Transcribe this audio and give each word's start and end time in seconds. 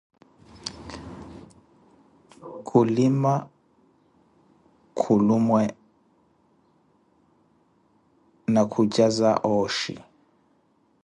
Khuliwa 2.67 3.33
kuluwe 4.99 5.63
na 8.53 8.61
khucaza 8.71 9.31
ooxhi. 9.55 9.95